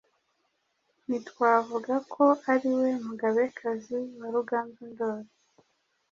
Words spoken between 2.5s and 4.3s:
ari we Mugabekazi wa